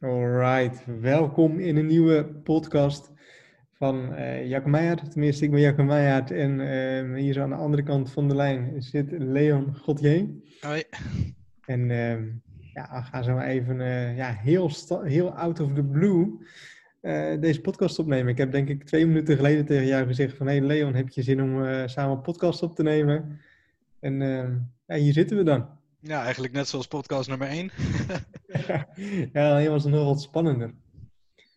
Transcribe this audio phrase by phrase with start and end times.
[0.00, 3.12] Alright, welkom in een nieuwe podcast
[3.72, 5.08] van uh, Meijer.
[5.08, 8.82] Tenminste, ik ben Jacques Meijer en uh, hier aan de andere kant van de lijn
[8.82, 10.28] zit Leon Godje.
[10.60, 10.82] Hoi.
[11.64, 12.12] En uh,
[12.74, 14.70] ja, we gaan zo even uh, ja, heel,
[15.02, 16.38] heel out of the blue
[17.40, 18.28] deze podcast opnemen.
[18.28, 20.46] Ik heb denk ik twee minuten geleden tegen jou gezegd van...
[20.46, 23.40] Hé hey Leon, heb je zin om samen een podcast op te nemen?
[24.00, 24.18] En
[24.86, 25.77] ja, hier zitten we dan.
[26.00, 27.70] Ja, eigenlijk net zoals podcast nummer 1.
[29.32, 30.74] ja, die was nog wat spannender.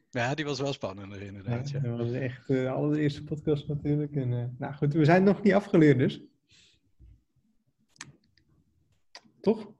[0.10, 1.70] Ja, die was wel spannender inderdaad.
[1.70, 4.16] Ja, Dat was echt de allereerste podcast natuurlijk.
[4.16, 6.22] En, uh, nou goed, we zijn nog niet afgeleerd dus.
[9.42, 9.72] Toch?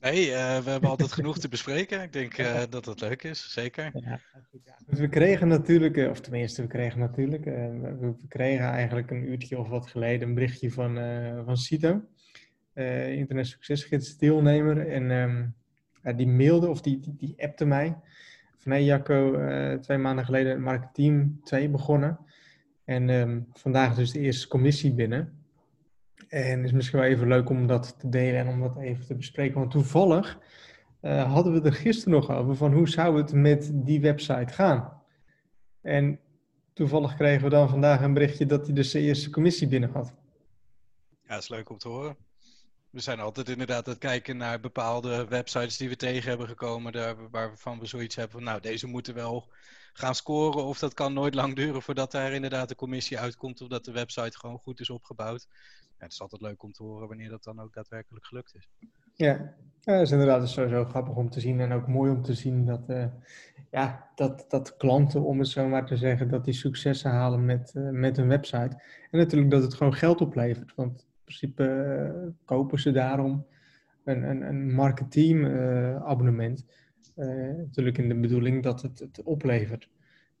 [0.00, 2.02] Nee, uh, we hebben altijd genoeg te bespreken.
[2.02, 3.90] Ik denk uh, dat dat leuk is, zeker.
[3.94, 4.20] Ja,
[4.86, 9.68] dus we kregen natuurlijk, of tenminste, we kregen natuurlijk, we, kregen eigenlijk een uurtje of
[9.68, 10.94] wat geleden een berichtje van,
[11.44, 12.02] van Cito
[12.78, 14.88] uh, Internet Succesgids deelnemer.
[14.88, 15.54] En um,
[16.16, 17.96] die mailde of die, die, die appte mij.
[18.56, 22.18] Van hey Jacco, uh, twee maanden geleden Mark Team 2 begonnen.
[22.84, 25.32] En um, vandaag dus de eerste commissie binnen.
[26.28, 29.06] En het is misschien wel even leuk om dat te delen en om dat even
[29.06, 29.58] te bespreken.
[29.58, 30.38] Want toevallig
[31.02, 35.02] uh, hadden we er gisteren nog over van hoe zou het met die website gaan.
[35.80, 36.20] En
[36.72, 40.14] toevallig kregen we dan vandaag een berichtje dat hij dus de eerste commissie binnen had.
[41.22, 42.16] Ja, dat is leuk om te horen.
[42.90, 46.92] We zijn altijd inderdaad aan het kijken naar bepaalde websites die we tegen hebben gekomen,
[46.92, 49.48] daar, waarvan we zoiets hebben van, nou, deze moeten wel
[49.92, 50.64] gaan scoren.
[50.64, 53.92] Of dat kan nooit lang duren voordat daar inderdaad de commissie uitkomt, of dat de
[53.92, 55.46] website gewoon goed is opgebouwd.
[55.98, 58.68] Ja, het is altijd leuk om te horen wanneer dat dan ook daadwerkelijk gelukt is.
[59.14, 59.32] Ja,
[59.80, 62.64] ja dat is inderdaad sowieso grappig om te zien en ook mooi om te zien
[62.66, 63.06] dat, uh,
[63.70, 67.72] ja, dat, dat klanten, om het zo maar te zeggen, dat die successen halen met,
[67.74, 68.82] uh, met hun website.
[69.10, 73.46] En natuurlijk dat het gewoon geld oplevert, want principe uh, kopen ze daarom
[74.04, 76.66] een, een, een marketing uh, abonnement.
[77.16, 77.26] Uh,
[77.56, 79.90] natuurlijk in de bedoeling dat het het oplevert.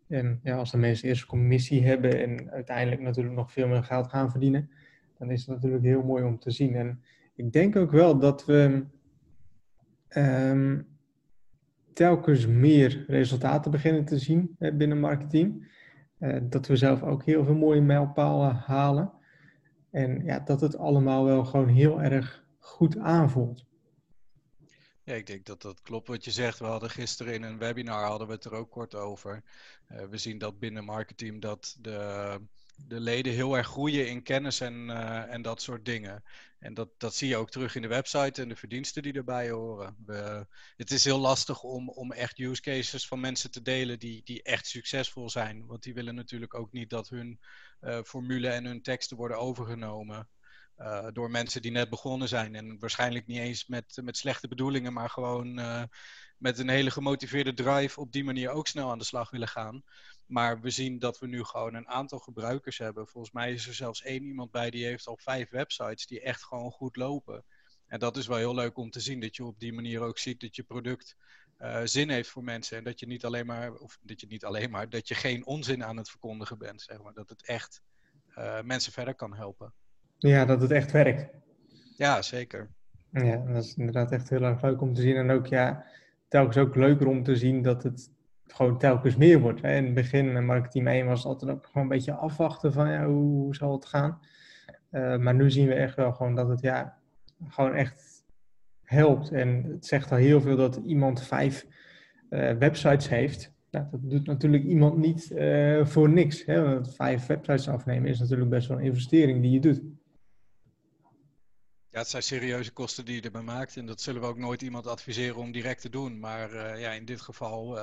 [0.08, 4.08] En ja, als de mensen eerst commissie hebben en uiteindelijk natuurlijk nog veel meer geld
[4.08, 4.70] gaan verdienen,
[5.18, 6.74] dan is het natuurlijk heel mooi om te zien.
[6.74, 7.02] En
[7.34, 8.84] ik denk ook wel dat we
[10.16, 10.86] um,
[11.92, 15.76] telkens meer resultaten beginnen te zien binnen marketing.
[16.18, 19.12] Uh, dat we zelf ook heel veel mooie mijlpalen halen.
[19.98, 23.64] En ja, dat het allemaal wel gewoon heel erg goed aanvoelt.
[25.04, 26.58] Ja, ik denk dat dat klopt wat je zegt.
[26.58, 29.42] We hadden gisteren in een webinar hadden we het er ook kort over.
[29.92, 32.40] Uh, we zien dat binnen marketing dat de,
[32.86, 36.22] de leden heel erg groeien in kennis en, uh, en dat soort dingen.
[36.58, 39.50] En dat, dat zie je ook terug in de website en de verdiensten die erbij
[39.50, 39.96] horen.
[40.06, 44.20] We, het is heel lastig om, om echt use cases van mensen te delen die,
[44.24, 45.66] die echt succesvol zijn.
[45.66, 47.40] Want die willen natuurlijk ook niet dat hun
[48.04, 50.28] formule en hun teksten worden overgenomen.
[50.78, 52.54] Uh, door mensen die net begonnen zijn.
[52.54, 55.82] En waarschijnlijk niet eens met, met slechte bedoelingen, maar gewoon uh,
[56.36, 59.82] met een hele gemotiveerde drive op die manier ook snel aan de slag willen gaan.
[60.26, 63.08] Maar we zien dat we nu gewoon een aantal gebruikers hebben.
[63.08, 66.44] Volgens mij is er zelfs één iemand bij die heeft al vijf websites die echt
[66.44, 67.44] gewoon goed lopen.
[67.86, 70.18] En dat is wel heel leuk om te zien, dat je op die manier ook
[70.18, 71.16] ziet dat je product
[71.58, 72.76] uh, zin heeft voor mensen.
[72.76, 75.46] En dat je niet alleen maar, of dat je niet alleen maar, dat je geen
[75.46, 77.12] onzin aan het verkondigen bent, zeg maar.
[77.12, 77.82] Dat het echt
[78.38, 79.72] uh, mensen verder kan helpen.
[80.16, 81.34] Ja, dat het echt werkt.
[81.96, 82.70] Ja, zeker.
[83.10, 85.16] Ja, dat is inderdaad echt heel erg leuk om te zien.
[85.16, 85.84] En ook, ja,
[86.28, 88.10] telkens ook leuker om te zien dat het
[88.46, 89.62] gewoon telkens meer wordt.
[89.62, 89.76] Hè.
[89.76, 93.42] In het begin, marketing 1 was altijd ook gewoon een beetje afwachten van ja, hoe,
[93.42, 94.20] hoe zal het gaan.
[94.90, 96.98] Uh, maar nu zien we echt wel gewoon dat het ja,
[97.48, 98.17] gewoon echt
[98.88, 99.30] helpt.
[99.30, 101.66] En het zegt al heel veel dat iemand vijf
[102.30, 103.52] uh, websites heeft.
[103.70, 106.44] Nou, dat doet natuurlijk iemand niet uh, voor niks.
[106.44, 106.62] Hè?
[106.62, 109.82] Want vijf websites afnemen is natuurlijk best wel een investering die je doet.
[111.90, 113.76] Ja, het zijn serieuze kosten die je erbij maakt.
[113.76, 116.18] En dat zullen we ook nooit iemand adviseren om direct te doen.
[116.18, 117.78] Maar uh, ja, in dit geval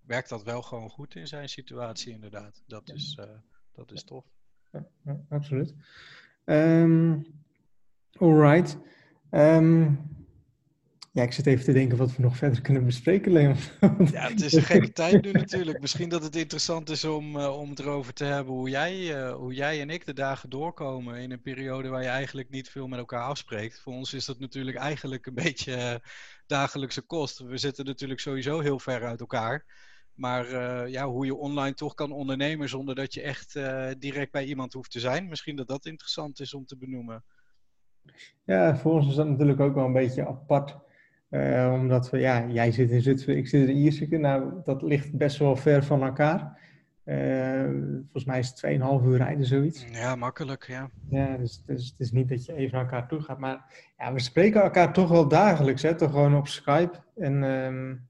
[0.00, 2.62] werkt dat wel gewoon goed in zijn situatie, inderdaad.
[2.66, 3.18] Dat is,
[3.72, 4.24] dat is tof.
[4.72, 5.74] Ja, ja absoluut.
[6.44, 7.26] Um,
[8.12, 8.78] alright.
[9.30, 10.13] Um,
[11.14, 13.56] ja, ik zit even te denken wat we nog verder kunnen bespreken, Leon.
[14.12, 15.80] Ja, het is een gekke tijd nu natuurlijk.
[15.80, 19.34] Misschien dat het interessant is om, uh, om het erover te hebben hoe jij, uh,
[19.34, 22.86] hoe jij en ik de dagen doorkomen in een periode waar je eigenlijk niet veel
[22.86, 23.80] met elkaar afspreekt.
[23.80, 25.94] Voor ons is dat natuurlijk eigenlijk een beetje uh,
[26.46, 27.38] dagelijkse kost.
[27.38, 29.64] We zitten natuurlijk sowieso heel ver uit elkaar.
[30.14, 30.48] Maar
[30.90, 33.58] ja, hoe je online toch kan ondernemen zonder dat je echt
[33.98, 35.28] direct bij iemand hoeft te zijn.
[35.28, 37.24] Misschien dat dat interessant is om te benoemen.
[38.44, 40.76] Ja, voor ons is dat natuurlijk ook wel een beetje apart.
[41.34, 44.16] Uh, omdat we, ja, jij zit in Zutphen, ik zit in Ierseke.
[44.16, 46.62] Nou, dat ligt best wel ver van elkaar.
[47.04, 47.70] Uh,
[48.02, 49.86] volgens mij is het 2,5 uur rijden, zoiets.
[49.92, 50.90] Ja, makkelijk, ja.
[51.08, 53.38] Ja, dus, dus het is niet dat je even naar elkaar toe gaat.
[53.38, 53.64] Maar
[53.98, 55.94] ja, we spreken elkaar toch wel dagelijks, hè?
[55.94, 56.98] Toch gewoon op Skype.
[57.16, 58.08] En um,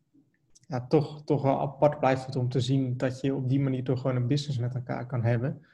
[0.66, 3.84] ja, toch, toch wel apart blijft het om te zien dat je op die manier
[3.84, 5.64] toch gewoon een business met elkaar kan hebben.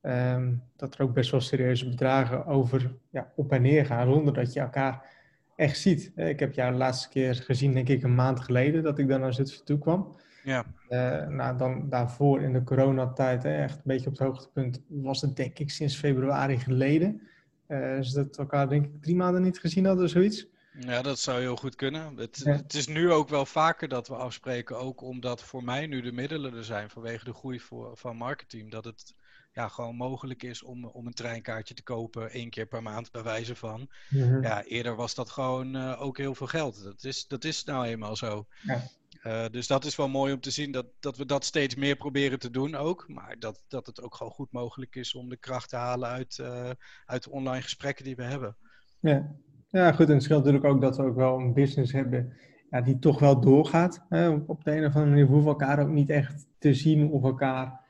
[0.00, 4.34] Ehm, dat er ook best wel serieuze bedragen over ja, op en neer gaan, zonder
[4.34, 5.13] dat je elkaar
[5.56, 6.12] echt ziet.
[6.14, 9.20] Ik heb jou de laatste keer gezien, denk ik, een maand geleden dat ik dan
[9.20, 10.16] naar Zutphen toe kwam.
[10.44, 10.64] Ja.
[10.88, 15.36] Uh, nou, dan daarvoor in de coronatijd, echt een beetje op het hoogtepunt, was het
[15.36, 17.22] denk ik sinds februari geleden.
[17.68, 20.46] Uh, dus dat we elkaar denk ik drie maanden niet gezien hadden, zoiets.
[20.80, 22.16] Ja, dat zou heel goed kunnen.
[22.16, 26.00] Het, het, is nu ook wel vaker dat we afspreken, ook omdat voor mij nu
[26.00, 29.14] de middelen er zijn vanwege de groei voor, van marketing, dat het
[29.54, 33.22] ja, gewoon mogelijk is om, om een treinkaartje te kopen één keer per maand bij
[33.22, 33.88] wijze van.
[34.10, 34.42] Mhm.
[34.42, 36.84] Ja, eerder was dat gewoon uh, ook heel veel geld.
[36.84, 38.46] Dat is, dat is nou eenmaal zo.
[38.62, 38.82] Ja.
[39.26, 41.96] Uh, dus dat is wel mooi om te zien dat, dat we dat steeds meer
[41.96, 43.04] proberen te doen ook.
[43.08, 46.38] Maar dat, dat het ook gewoon goed mogelijk is om de kracht te halen uit,
[46.40, 46.70] uh,
[47.06, 48.56] uit de online gesprekken die we hebben.
[49.00, 49.34] Ja.
[49.70, 50.08] ja, goed.
[50.08, 52.36] En het scheelt natuurlijk ook dat we ook wel een business hebben
[52.70, 54.04] ja, die toch wel doorgaat.
[54.08, 54.28] Hè?
[54.28, 57.22] Op de een of andere manier hoeven we elkaar ook niet echt te zien of
[57.22, 57.80] elkaar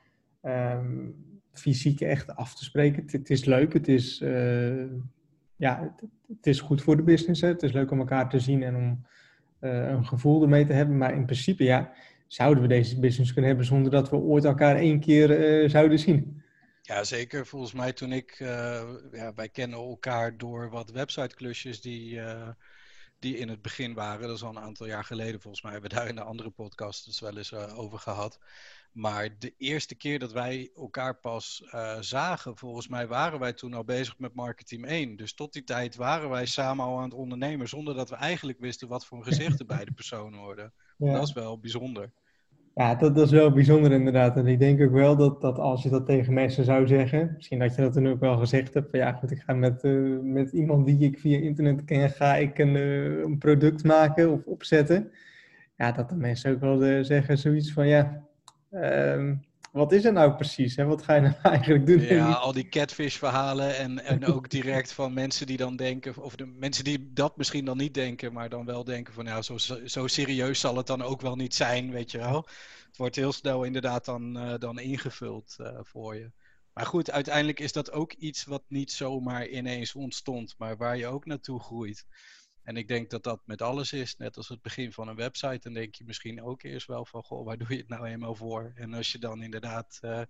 [0.41, 1.25] um,
[1.59, 3.03] fysiek echt af te spreken.
[3.07, 4.83] Het, is leuk, het is, uh,
[5.55, 5.95] ja,
[6.27, 7.41] het, is goed voor de business.
[7.41, 7.47] Hè?
[7.47, 9.05] Het is leuk om elkaar te zien en om
[9.61, 10.97] uh, een gevoel ermee te hebben.
[10.97, 11.93] Maar in principe, ja,
[12.27, 15.99] zouden we deze business kunnen hebben zonder dat we ooit elkaar één keer uh, zouden
[15.99, 16.43] zien.
[16.81, 17.45] Ja, zeker.
[17.45, 18.35] Volgens mij toen ik,
[19.11, 22.19] ja, wij kennen elkaar door wat website-klusjes die
[23.19, 24.27] die in het begin waren.
[24.27, 25.41] Dat is al een aantal jaar geleden.
[25.41, 28.39] Volgens mij hebben we daar in de andere podcast dus wel eens uh, over gehad.
[28.91, 33.73] Maar de eerste keer dat wij elkaar pas uh, zagen, volgens mij waren wij toen
[33.73, 35.15] al bezig met Marketing 1.
[35.15, 38.59] Dus tot die tijd waren wij samen al aan het ondernemen, zonder dat we eigenlijk
[38.59, 40.73] wisten wat voor een gezichten beide personen worden.
[40.97, 41.13] Ja.
[41.13, 42.11] Dat is wel bijzonder.
[42.75, 44.37] Ja, dat, is wel bijzonder inderdaad.
[44.37, 47.59] En ik denk ook wel dat, dat als je dat tegen mensen zou zeggen, misschien
[47.59, 50.19] dat je dat dan ook wel gezegd hebt, van ja goed, ik ga met, uh,
[50.21, 54.45] met iemand die ik via internet ken, ga ik een, uh, een product maken of
[54.45, 55.11] opzetten.
[55.77, 58.21] Ja, dat de mensen ook wel zeggen zoiets van ja,
[58.71, 59.45] um,
[59.75, 60.75] wat is er nou precies?
[60.75, 60.85] Hè?
[60.85, 61.99] Wat ga je nou eigenlijk doen?
[61.99, 66.45] Ja, al die catfish-verhalen en, en ook direct van mensen die dan denken, of de
[66.45, 70.07] mensen die dat misschien dan niet denken, maar dan wel denken van, ja, zo, zo
[70.07, 72.47] serieus zal het dan ook wel niet zijn, weet je wel.
[72.87, 76.31] Het wordt heel snel inderdaad dan, uh, dan ingevuld uh, voor je.
[76.73, 81.07] Maar goed, uiteindelijk is dat ook iets wat niet zomaar ineens ontstond, maar waar je
[81.07, 82.05] ook naartoe groeit.
[82.65, 85.59] En ik denk dat dat met alles is, net als het begin van een website,
[85.61, 88.35] dan denk je misschien ook eerst wel van, goh, waar doe je het nou eenmaal
[88.35, 88.71] voor?
[88.75, 90.21] En als je dan inderdaad uh,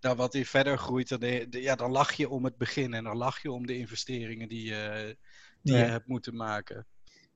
[0.00, 3.04] daar wat in verder groeit, dan, de, ja, dan lach je om het begin en
[3.04, 4.94] dan lach je om de investeringen die, uh,
[5.62, 6.86] die je hebt moeten maken.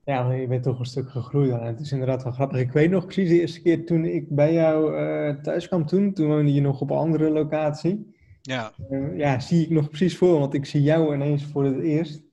[0.04, 1.50] Ja, maar je bent toch een stuk gegroeid.
[1.50, 2.58] En het is inderdaad wel grappig.
[2.58, 6.12] Ik weet nog precies de eerste keer toen ik bij jou uh, thuis kwam toen,
[6.12, 8.14] toen woonde je nog op een andere locatie.
[8.42, 8.72] Ja.
[9.16, 12.25] ja, zie ik nog precies voor, want ik zie jou ineens voor het eerst.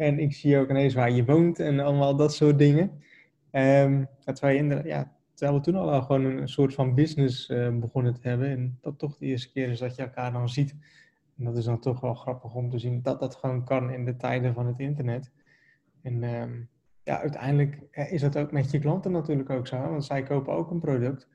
[0.00, 2.90] En ik zie ook ineens waar je woont en allemaal dat soort dingen.
[3.52, 8.14] Um, terwijl, ja, terwijl we toen al wel gewoon een, soort van business uh, begonnen
[8.14, 8.48] te hebben.
[8.48, 10.74] En dat toch de eerste keer is dat je elkaar dan ziet.
[11.38, 14.04] En dat is dan toch wel grappig om te zien dat dat gewoon kan in
[14.04, 15.30] de tijden van het internet.
[16.02, 16.68] En um,
[17.02, 17.78] ja, uiteindelijk
[18.10, 19.78] is dat ook met je klanten natuurlijk ook zo.
[19.78, 21.28] Want zij kopen ook een product.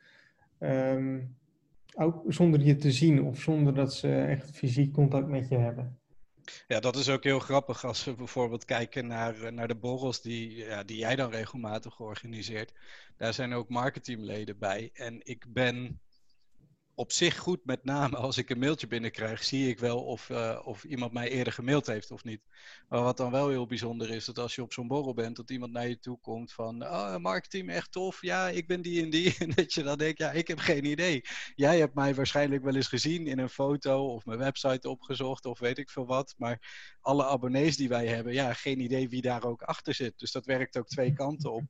[0.59, 1.35] Um,
[1.95, 5.97] ook zonder je te zien of zonder dat ze echt fysiek contact met je hebben.
[6.68, 10.21] Ja, dat is ook heel grappig als we bijvoorbeeld kijken naar, eh, naar de borrels
[10.21, 12.74] die, ja, die jij dan regelmatig organiseert.
[13.18, 14.89] Daar zijn ook marketingleden bij.
[14.94, 16.00] En ik ben
[16.96, 20.62] op zich goed, met name als ik een mailtje binnenkrijg, zie ik wel of, uh,
[20.64, 22.42] of iemand mij eerder gemaild heeft of niet.
[22.90, 25.50] Maar wat dan wel heel bijzonder is, dat als je op zo'n borrel bent, dat
[25.50, 29.10] iemand naar je toe komt van, oh, marketing, echt tof, ja, ik ben die en
[29.10, 29.36] die.
[29.46, 31.22] En dat je dan denkt, ja, ik heb geen idee.
[31.56, 35.60] Jij hebt mij waarschijnlijk wel eens gezien in een foto of mijn website opgezocht of
[35.60, 36.34] weet ik veel wat.
[36.38, 36.60] Maar
[37.05, 40.19] alle abonnees die wij hebben, ja, geen idee wie daar ook achter zit.
[40.19, 41.63] Dus dat werkt ook twee kanten op.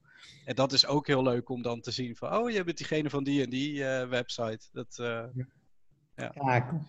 [0.46, 3.10] En dat is ook heel leuk om dan te zien van, oh, je bent diegene
[3.10, 4.68] van die en die uh, website.
[4.72, 5.24] Dat, uh,
[6.16, 6.32] ja.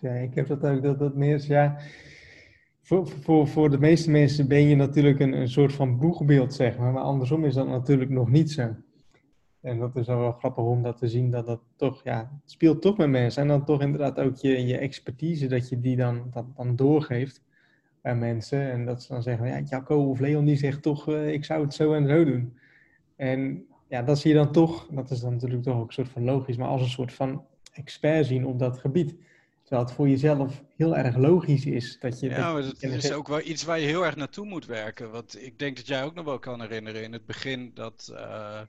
[0.01, 1.79] Ja, ik heb dat ook, dat, dat meer, ja...
[2.81, 6.77] Voor, voor, voor de meeste mensen ben je natuurlijk een, een soort van boegbeeld, zeg
[6.77, 6.91] maar.
[6.91, 8.75] Maar andersom is dat natuurlijk nog niet zo.
[9.61, 12.97] En dat is wel grappig om dat te zien, dat dat toch, ja, speelt toch
[12.97, 13.41] met mensen.
[13.41, 17.41] En dan toch inderdaad ook je, je expertise, dat je die dan, dat, dan doorgeeft
[18.15, 18.71] mensen.
[18.71, 21.63] En dat ze dan zeggen, ja, Jacco of Leon die zegt toch, uh, ik zou
[21.63, 22.57] het zo en zo doen.
[23.15, 26.09] En ja, dat zie je dan toch, dat is dan natuurlijk toch ook een soort
[26.09, 29.15] van logisch, maar als een soort van expert zien op dat gebied.
[29.61, 32.29] Terwijl het voor jezelf heel erg logisch is dat je.
[32.29, 35.11] Ja, dat is ook wel iets waar je heel erg naartoe moet werken.
[35.11, 38.61] Want ik denk dat jij ook nog wel kan herinneren in het begin dat uh,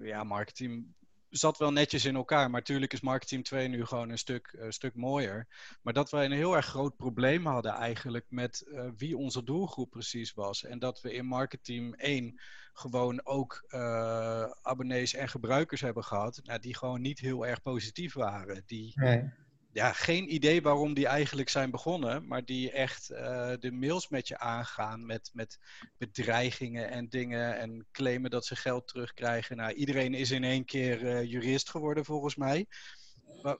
[0.00, 0.84] ja, marketing
[1.32, 2.50] zat wel netjes in elkaar.
[2.50, 5.46] Maar natuurlijk is Marketing 2 nu gewoon een stuk, uh, stuk mooier.
[5.82, 9.90] Maar dat wij een heel erg groot probleem hadden eigenlijk met uh, wie onze doelgroep
[9.90, 10.64] precies was.
[10.64, 12.40] En dat we in Marketing 1
[12.72, 16.40] gewoon ook uh, abonnees en gebruikers hebben gehad.
[16.44, 18.62] Nou, die gewoon niet heel erg positief waren.
[18.66, 19.30] Die, nee
[19.72, 24.28] ja, geen idee waarom die eigenlijk zijn begonnen, maar die echt uh, de mails met
[24.28, 25.58] je aangaan met, met
[25.98, 29.56] bedreigingen en dingen en claimen dat ze geld terugkrijgen.
[29.56, 32.66] Nou, iedereen is in één keer uh, jurist geworden volgens mij.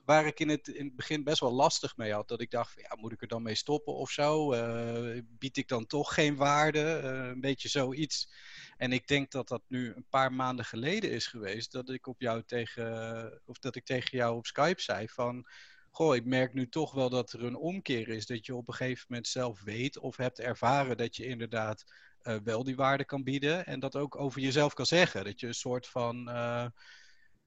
[0.05, 2.27] Waar, ik in het, in het begin best wel lastig mee had.
[2.27, 4.53] Dat ik dacht, ja, moet ik er dan mee stoppen of zo?
[4.53, 6.79] Uh, bied ik dan toch geen waarde?
[6.79, 8.29] een beetje zoiets.
[8.77, 11.71] En ik denk dat dat nu een paar maanden geleden is geweest.
[11.71, 15.47] Dat ik op jou tegen, of dat ik tegen jou op Skype zei van
[15.95, 18.25] goh, ik merk nu toch wel dat er een omkeer is.
[18.25, 21.83] Dat je op een gegeven moment zelf weet of hebt ervaren dat je inderdaad
[22.23, 23.65] uh, wel die waarde kan bieden.
[23.65, 25.23] En dat ook over jezelf kan zeggen.
[25.23, 26.65] Dat je een soort van, uh,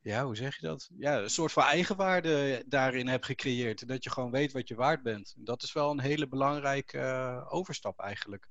[0.00, 0.90] ja, hoe zeg je dat?
[0.98, 3.88] Ja, een soort van eigenwaarde daarin hebt gecreëerd.
[3.88, 5.34] Dat je gewoon weet wat je waard bent.
[5.38, 8.48] Dat is wel een hele belangrijke uh, overstap eigenlijk.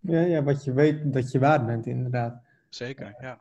[0.00, 2.42] Ja, ja, wat je weet dat je waard bent, inderdaad.
[2.68, 3.40] Zeker, ja.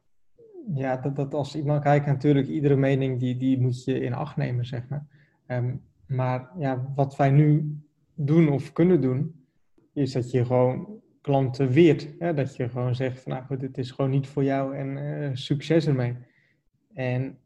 [0.76, 4.36] Ja, dat, dat als iemand kijkt, natuurlijk, iedere mening die, die moet je in acht
[4.36, 5.06] nemen, zeg maar.
[5.48, 7.78] Um, maar ja, wat wij nu
[8.14, 9.46] doen of kunnen doen,
[9.94, 12.08] is dat je gewoon klanten weert.
[12.20, 12.34] Hè?
[12.34, 15.30] Dat je gewoon zegt van nou goed, dit is gewoon niet voor jou en uh,
[15.34, 16.16] succes ermee.
[16.94, 17.38] En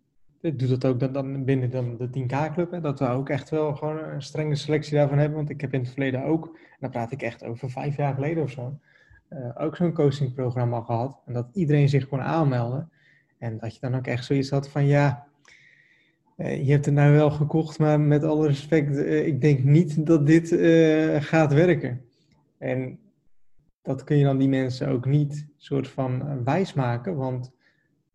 [0.42, 2.82] doet dat ook dan, dan binnen dan de 10K-club.
[2.82, 5.38] Dat we ook echt wel gewoon een strenge selectie daarvan hebben.
[5.38, 8.14] Want ik heb in het verleden ook, en dan praat ik echt over vijf jaar
[8.14, 8.80] geleden of zo,
[9.30, 11.22] uh, ook zo'n coachingprogramma gehad.
[11.26, 12.92] En dat iedereen zich kon aanmelden.
[13.38, 15.26] En dat je dan ook echt zoiets had van ja, eh,
[16.38, 20.27] je hebt het nou wel gekocht, maar met alle respect, uh, ik denk niet dat
[20.27, 22.01] dit uh, gaat werken.
[22.58, 23.00] En
[23.82, 27.51] dat kun je dan die mensen ook niet soort van wijsmaken, want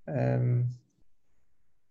[0.04, 0.66] um,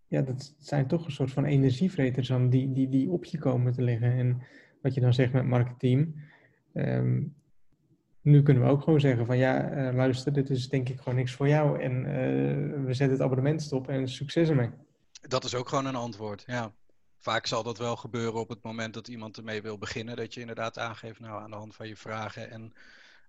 [0.07, 3.73] ja, dat zijn toch een soort van energievreters dan die, die, die op je komen
[3.73, 4.11] te liggen.
[4.11, 4.41] En
[4.81, 6.29] wat je dan zegt met marketing,
[6.73, 7.33] um,
[8.21, 11.33] nu kunnen we ook gewoon zeggen van ja, luister, dit is denk ik gewoon niks
[11.33, 12.03] voor jou en
[12.85, 14.69] we zetten het abonnement stop en succes ermee.
[15.21, 16.73] Dat is ook gewoon een antwoord, ja.
[17.17, 20.15] Vaak zal dat wel gebeuren op het moment dat iemand ermee wil beginnen.
[20.15, 22.73] Dat je inderdaad aangeeft, nou aan de hand van je vragen en,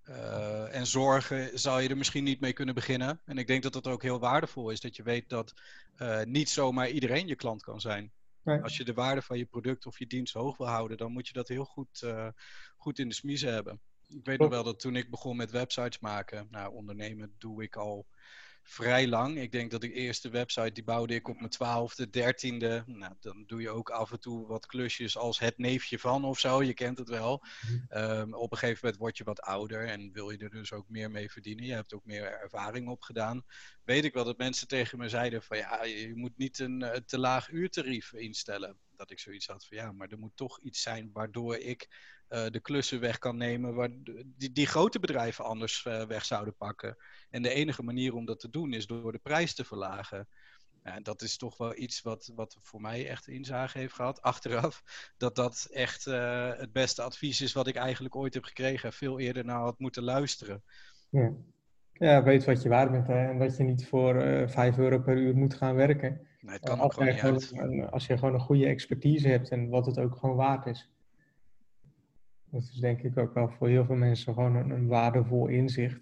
[0.08, 3.20] uh, en zorgen zal je er misschien niet mee kunnen beginnen.
[3.24, 4.80] En ik denk dat dat ook heel waardevol is.
[4.80, 5.54] Dat je weet dat
[5.98, 8.12] uh, niet zomaar iedereen je klant kan zijn.
[8.42, 8.62] Nee.
[8.62, 11.26] Als je de waarde van je product of je dienst hoog wil houden, dan moet
[11.26, 12.28] je dat heel goed, uh,
[12.76, 13.80] goed in de smiezen hebben.
[14.08, 17.76] Ik weet nog wel dat toen ik begon met websites maken, nou ondernemen doe ik
[17.76, 18.06] al
[18.62, 19.38] vrij lang.
[19.38, 22.82] Ik denk dat de eerste website die bouwde ik op mijn twaalfde, dertiende.
[22.86, 26.38] Nou, dan doe je ook af en toe wat klusjes als het neefje van of
[26.38, 26.62] zo.
[26.62, 27.44] Je kent het wel.
[27.90, 30.88] Um, op een gegeven moment word je wat ouder en wil je er dus ook
[30.88, 31.64] meer mee verdienen.
[31.64, 33.44] Je hebt ook meer ervaring opgedaan.
[33.84, 37.04] Weet ik wel dat mensen tegen me zeiden van ja, je moet niet een, een
[37.04, 38.78] te laag uurtarief instellen.
[38.96, 41.88] Dat ik zoiets had van ja, maar er moet toch iets zijn waardoor ik
[42.32, 43.88] de klussen weg kan nemen waar
[44.24, 46.96] die, die grote bedrijven anders uh, weg zouden pakken.
[47.30, 50.28] En de enige manier om dat te doen is door de prijs te verlagen.
[50.84, 54.82] Ja, dat is toch wel iets wat, wat voor mij echt inzage heeft gehad, achteraf.
[55.16, 58.92] Dat dat echt uh, het beste advies is wat ik eigenlijk ooit heb gekregen.
[58.92, 60.62] Veel eerder naar had moeten luisteren.
[61.08, 61.32] Ja,
[61.92, 63.28] ja weet wat je waard bent hè?
[63.28, 66.26] en dat je niet voor uh, 5 euro per uur moet gaan werken.
[66.40, 69.68] Nee, het kan ook gewoon niet gewoon, Als je gewoon een goede expertise hebt en
[69.68, 70.91] wat het ook gewoon waard is.
[72.52, 76.00] Dat is denk ik ook wel voor heel veel mensen gewoon een, waardevol inzicht.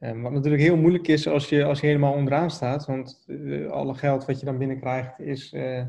[0.00, 3.70] Um, wat natuurlijk heel moeilijk is als je, als je helemaal onderaan staat, want uh,
[3.70, 5.82] alle geld wat je dan binnenkrijgt is, uh,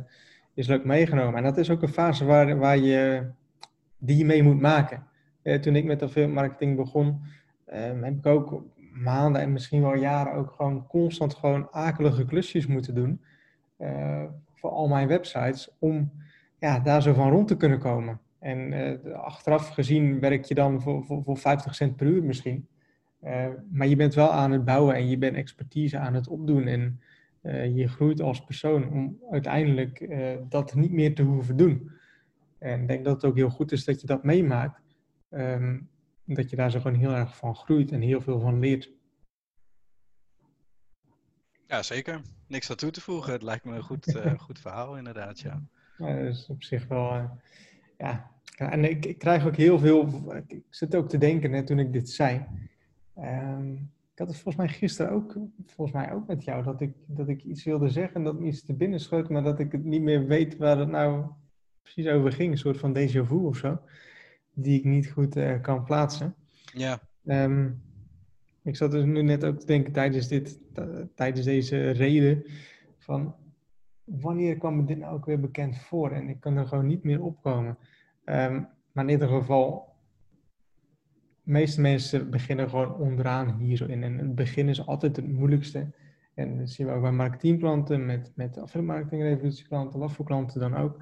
[0.53, 1.35] is leuk meegenomen.
[1.35, 3.29] En dat is ook een fase waar, waar je,
[3.97, 5.07] die mee moet maken.
[5.43, 7.21] Uh, toen ik met marketing begon,
[7.73, 12.67] um, heb ik ook maanden en misschien wel jaren ook gewoon constant gewoon akelige klusjes
[12.67, 13.21] moeten doen
[14.53, 16.11] voor al mijn websites om
[16.59, 18.19] ja, daar zo van rond te kunnen komen.
[18.47, 22.67] En uh, achteraf gezien werk je dan voor, voor, voor 50 cent per uur misschien.
[23.23, 26.67] Uh, maar je bent wel aan het bouwen en je bent expertise aan het opdoen.
[26.67, 27.01] En
[27.41, 30.09] uh, je groeit als persoon om uiteindelijk
[30.49, 31.91] dat niet meer te hoeven doen.
[32.59, 34.81] En ik denk dat het ook heel goed is dat je dat meemaakt.
[35.29, 35.89] Um,
[36.25, 38.91] dat je daar zo gewoon heel erg van groeit en heel veel van leert.
[41.67, 42.21] Ja, zeker.
[42.47, 43.33] Niks aan toe te voegen.
[43.33, 45.63] Het lijkt me een goed, goed verhaal inderdaad, ja.
[45.97, 46.15] ja.
[46.15, 47.29] Dat is op zich wel
[47.97, 50.09] ja, en ik, ik, krijg ook heel veel.
[50.47, 52.45] Ik zit ook te denken net toen ik dit zei.
[53.17, 56.91] Um, ik had het volgens mij gisteren ook, volgens mij ook met jou, dat ik,
[57.05, 59.71] dat ik iets wilde zeggen en dat me iets te binnen schoot, maar dat ik
[59.71, 61.25] het niet meer weet waar het nou
[61.81, 62.51] precies over ging.
[62.51, 63.79] Een soort van déjà vu of zo,
[64.53, 66.35] die ik niet goed uh, kan plaatsen.
[66.73, 66.99] Ja.
[67.23, 67.81] Um,
[68.63, 70.59] ik zat dus nu net ook te denken tijdens, dit,
[71.15, 72.43] tijdens deze reden
[72.97, 73.35] van
[74.03, 76.11] wanneer kwam me dit nou ook weer bekend voor?
[76.11, 77.77] En ik kan er gewoon niet meer opkomen.
[78.27, 79.96] Ehm, maar in ieder geval,
[81.43, 84.03] de meeste mensen beginnen gewoon onderaan hierin.
[84.03, 85.88] En het begin is altijd het moeilijkste.
[86.34, 90.75] En dat zien we ook bij marketingklanten, met, met affiliate klanten, wat voor klanten dan
[90.75, 91.01] ook.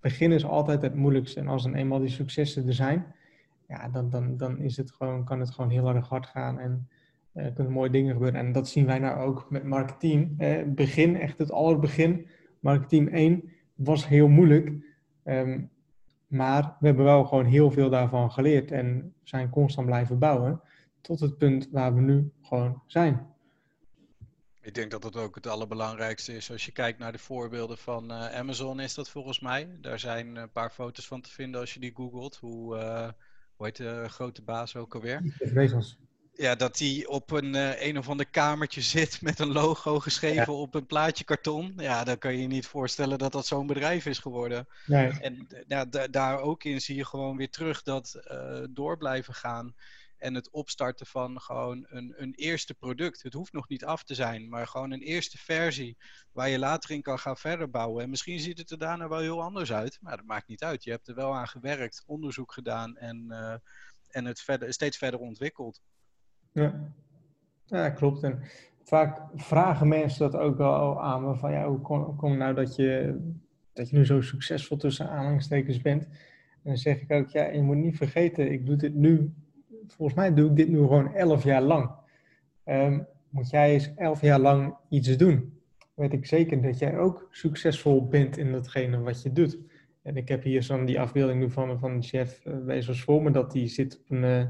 [0.00, 1.40] Begin is altijd het moeilijkste.
[1.40, 3.06] En als dan eenmaal die successen er zijn,
[3.68, 6.88] ja, dan, dan, dan is het gewoon, kan het gewoon heel erg hard gaan en
[7.34, 8.40] uh, kunnen mooie dingen gebeuren.
[8.40, 10.36] En dat zien wij nou ook met marketing.
[10.74, 12.26] Begin, echt het allerbegin,
[12.60, 14.72] marketing 1 was heel moeilijk.
[15.22, 15.60] Ehm,
[16.26, 20.60] maar we hebben wel gewoon heel veel daarvan geleerd en zijn constant blijven bouwen
[21.00, 23.34] tot het punt waar we nu gewoon zijn.
[24.60, 26.50] Ik denk dat het ook het allerbelangrijkste is.
[26.50, 29.68] Als je kijkt naar de voorbeelden van uh, Amazon, is dat volgens mij.
[29.80, 32.36] Daar zijn een paar foto's van te vinden als je die googelt.
[32.36, 33.08] Hoe, uh,
[33.56, 35.34] hoe heet de grote baas ook alweer?
[35.38, 35.98] Regels.
[36.36, 40.52] Ja, dat hij op een, uh, een of ander kamertje zit met een logo geschreven
[40.52, 41.72] op een plaatje karton.
[41.76, 44.68] Ja, dan kan je je niet voorstellen dat dat zo'n bedrijf is geworden.
[44.86, 45.10] Nee.
[45.20, 48.20] En ja, daar ook in zie je gewoon weer terug dat
[48.70, 49.74] door blijven gaan
[50.18, 53.22] en het opstarten van gewoon een, een eerste product.
[53.22, 55.96] Het hoeft nog niet af te zijn, maar gewoon een eerste versie
[56.32, 58.02] waar je later in kan gaan verder bouwen.
[58.02, 60.84] En misschien ziet het er daarna wel heel anders uit, maar dat maakt niet uit.
[60.84, 63.54] Je hebt er wel aan gewerkt, onderzoek gedaan en, uh,
[64.08, 65.80] en het verder, steeds verder ontwikkeld.
[66.56, 66.92] Ja.
[67.64, 68.22] ja, klopt.
[68.22, 68.40] En
[68.82, 72.76] vaak vragen mensen dat ook wel aan me van ja, hoe komt kom nou dat
[72.76, 73.18] je,
[73.72, 76.04] dat je nu zo succesvol tussen aanhalingstekens bent?
[76.04, 79.34] En dan zeg ik ook, ja, je moet niet vergeten, ik doe dit nu
[79.86, 81.90] volgens mij doe ik dit nu gewoon elf jaar lang.
[82.64, 85.60] Um, moet jij eens elf jaar lang iets doen?
[85.94, 89.58] Weet ik zeker dat jij ook succesvol bent in datgene wat je doet.
[90.02, 93.30] En ik heb hier zo'n die afbeelding nu van, van chef uh, Bezos voor me,
[93.30, 94.46] dat die zit op een, uh,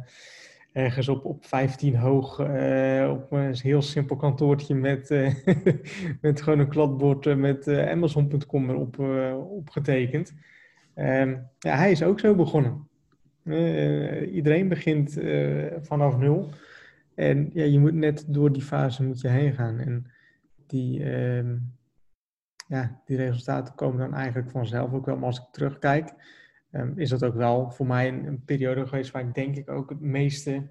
[0.77, 5.11] ergens op, op 15 hoog, uh, op een heel simpel kantoortje met,
[6.21, 8.99] met gewoon een kladbord met Amazon.com erop
[9.51, 10.35] opgetekend.
[10.95, 12.89] Um, ja, hij is ook zo begonnen.
[14.33, 15.19] Iedereen begint
[15.83, 16.49] vanaf nul.
[17.15, 19.79] En ja, je moet net door die fase moet je heen gaan.
[19.79, 20.07] En
[20.67, 21.53] die, uh,
[22.69, 25.17] ja, die resultaten komen dan eigenlijk vanzelf ook wel.
[25.17, 26.13] Maar als ik terugkijk,
[26.81, 29.69] um, is dat ook wel voor mij een, een, periode geweest waar ik denk ik
[29.69, 30.67] ook het meeste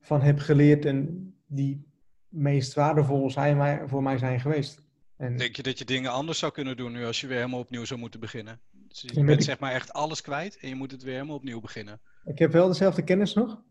[0.00, 0.84] van heb geleerd.
[0.84, 1.86] En die
[2.28, 4.84] meest waardevol zijn voor mij zijn geweest.
[5.16, 7.60] En, denk je dat je dingen anders zou kunnen doen nu als je weer helemaal
[7.60, 8.60] opnieuw zou moeten beginnen?
[8.88, 11.60] Dus je bent zeg maar echt alles kwijt en je moet het weer helemaal opnieuw
[11.60, 12.00] beginnen.
[12.24, 13.62] Ik heb wel dezelfde kennis nog.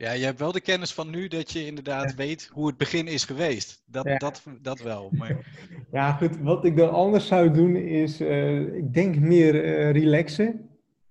[0.00, 3.06] Ja, je hebt wel de kennis van nu dat je inderdaad weet hoe het begin
[3.06, 3.82] is geweest.
[3.86, 4.16] Dat, ja.
[4.16, 5.08] dat, dat wel.
[5.12, 5.36] Maar...
[5.92, 6.38] ja, goed.
[6.38, 10.68] Wat ik dan anders zou doen is, uh, ik denk meer uh, relaxen.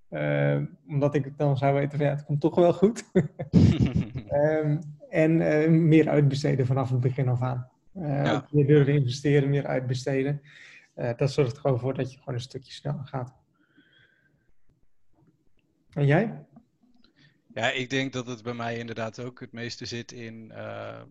[0.09, 3.03] Uh, omdat ik dan zou weten van ja, het komt toch wel goed.
[4.31, 7.69] um, en meer uitbesteden vanaf het begin af aan.
[7.93, 8.47] Ja.
[8.51, 10.41] Meer durven investeren, meer uitbesteden.
[11.15, 13.33] dat zorgt er gewoon voor dat je gewoon een stukje sneller gaat.
[15.93, 16.45] En jij?
[17.53, 21.01] Ja, ik denk dat het bij mij inderdaad ook het meeste zit in uh,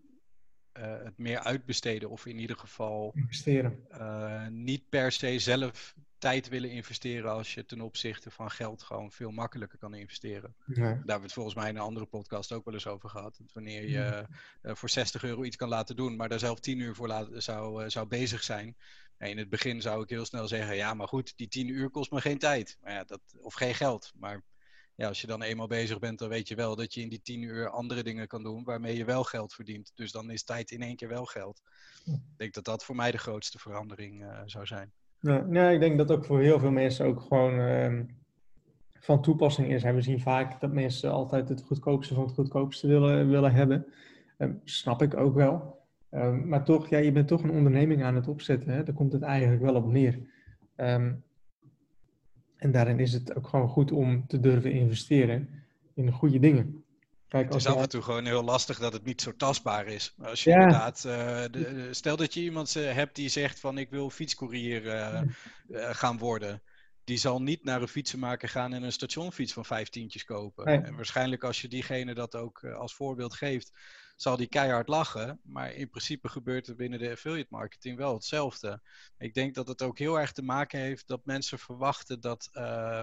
[0.79, 2.11] uh, het meer uitbesteden.
[2.11, 3.87] Of in ieder geval investeren.
[3.93, 9.13] Uh, niet per se zelf tijd willen investeren als je ten opzichte van geld gewoon
[9.13, 10.55] veel makkelijker kan investeren.
[10.65, 10.77] Nee.
[10.77, 13.37] Daar hebben we het volgens mij in een andere podcast ook wel eens over gehad.
[13.39, 14.27] Dat wanneer je
[14.63, 17.91] voor 60 euro iets kan laten doen, maar daar zelf 10 uur voor laten, zou,
[17.91, 18.77] zou bezig zijn.
[19.17, 21.91] En in het begin zou ik heel snel zeggen, ja maar goed, die 10 uur
[21.91, 22.79] kost me geen tijd.
[22.81, 24.13] Maar ja, dat, of geen geld.
[24.17, 24.43] Maar
[24.99, 27.23] ja, als je dan eenmaal bezig bent, dan weet je wel dat je in die
[27.23, 29.93] tien uur andere dingen kan doen waarmee je wel geld verdient.
[29.95, 31.63] Dus dan is tijd in één keer wel geld.
[32.05, 34.93] Ik denk dat dat voor mij de grootste verandering uh, zou zijn.
[35.21, 38.01] Ja, ik denk dat ook voor heel veel mensen ook gewoon uh,
[39.01, 39.83] van toepassing is.
[39.83, 43.87] En we zien vaak dat mensen altijd het goedkoopste van het goedkoopste willen, willen hebben.
[44.39, 45.79] Um, snap ik ook wel.
[46.11, 48.71] Um, maar toch, ja, je bent toch een onderneming aan het opzetten.
[48.73, 48.83] Hè?
[48.83, 50.19] Daar komt het eigenlijk wel op neer.
[50.77, 51.25] Um,
[52.59, 55.49] en daarin is het ook gewoon goed om te durven investeren
[55.95, 56.85] in de goede dingen.
[57.29, 60.15] Kijk, het is af en toe gewoon heel lastig dat het niet zo tastbaar is.
[60.23, 60.57] Als je ja.
[60.57, 61.13] inderdaad, uh,
[61.51, 65.23] de, stel dat je iemand uh, hebt die zegt van ik wil fietscourier uh,
[65.71, 66.63] gaan worden.
[67.05, 70.65] Die zal niet naar een fietsenmaker gaan en een stationfiets van vijftientjes kopen.
[70.65, 70.81] Nee.
[70.81, 73.73] En waarschijnlijk als je diegene dat ook als voorbeeld geeft,
[74.21, 75.41] zal die keihard lachen.
[75.43, 78.81] Maar in principe gebeurt er binnen de affiliate marketing wel hetzelfde.
[79.19, 83.03] Ik denk dat het ook heel erg te maken heeft dat mensen verwachten dat uh,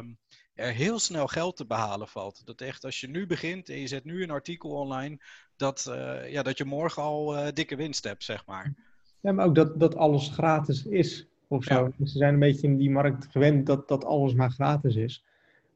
[0.53, 2.41] er heel snel geld te behalen valt.
[2.45, 5.17] Dat echt als je nu begint en je zet nu een artikel online,
[5.55, 8.73] dat, uh, ja, dat je morgen al uh, dikke winst hebt, zeg maar.
[9.19, 11.27] Ja, maar ook dat, dat alles gratis is.
[11.47, 11.91] Of zo.
[11.97, 12.05] Ja.
[12.05, 15.23] Ze zijn een beetje in die markt gewend dat, dat alles maar gratis is.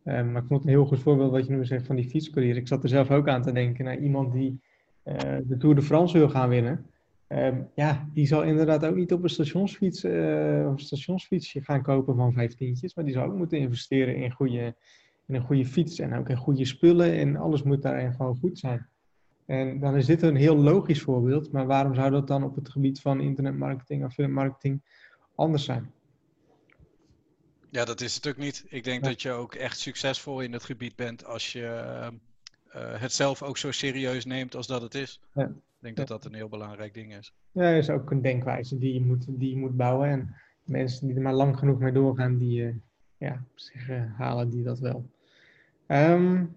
[0.05, 2.55] Um, maar ik vond een heel goed voorbeeld wat je nu zegt van die fietscourier.
[2.55, 4.61] Ik zat er zelf ook aan te denken naar iemand die
[5.47, 6.85] de Tour de France wil gaan winnen.
[7.29, 12.15] Ehm, ja, die zal inderdaad ook niet op een stationsfiets uh, of stationsfietsje gaan kopen
[12.15, 12.95] van vijftientjes.
[12.95, 14.75] Maar die zal ook moeten investeren in, goede,
[15.27, 17.13] in een goede fiets en ook in goede spullen.
[17.13, 18.87] En alles moet daarin gewoon goed zijn.
[19.45, 21.51] En dan is dit een heel logisch voorbeeld.
[21.51, 24.81] Maar waarom zou dat dan op het gebied van internetmarketing of filmmarketing
[25.35, 25.91] anders zijn?
[27.69, 28.65] Ja, dat is het ook niet.
[28.67, 32.07] Ik denk dat je ook echt succesvol in het gebied bent als je uh,
[32.77, 35.21] het zelf ook zo serieus neemt als dat het is.
[35.33, 35.45] Ja.
[35.45, 37.33] Ik denk dat dat een heel belangrijk ding is.
[37.51, 40.09] Ja, dat is ook een denkwijze die je moet, die je moet bouwen.
[40.09, 42.75] En mensen die er maar lang genoeg mee doorgaan, die uh,
[43.17, 45.09] ja, zich, halen die dat wel.
[45.87, 46.53] Um,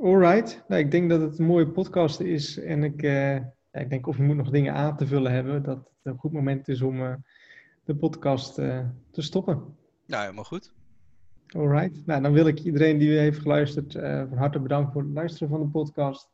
[0.00, 0.62] alright.
[0.68, 2.58] Nou, ik denk dat het een mooie podcast is.
[2.58, 3.36] En ik, uh,
[3.72, 6.32] ik denk of je moet nog dingen aan te vullen hebben, dat het een goed
[6.32, 7.22] moment is om
[7.84, 9.76] de podcast te stoppen.
[10.06, 10.72] Ja, helemaal goed.
[11.54, 12.06] Alright.
[12.06, 15.48] Nou, dan wil ik iedereen die heeft geluisterd uh, van harte bedanken voor het luisteren
[15.48, 16.28] van de podcast.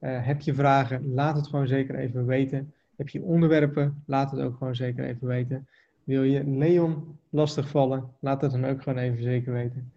[0.00, 1.14] Uh, heb je vragen?
[1.14, 2.72] Laat het gewoon zeker even weten.
[2.96, 4.02] Heb je onderwerpen?
[4.06, 5.66] Laat het ook gewoon zeker even weten.
[6.04, 8.04] Wil je Leon lastigvallen?
[8.20, 9.92] Laat het dan ook gewoon even zeker weten.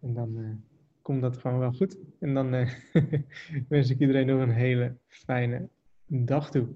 [0.00, 0.46] En dan uh,
[1.02, 1.98] komt dat gewoon wel goed.
[2.18, 2.50] En dan
[3.68, 5.68] wens ik iedereen nog een hele fijne
[6.06, 6.66] dag toe.